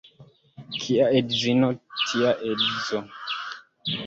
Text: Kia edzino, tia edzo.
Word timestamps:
Kia 0.79 1.05
edzino, 1.19 1.69
tia 2.07 2.31
edzo. 2.53 2.99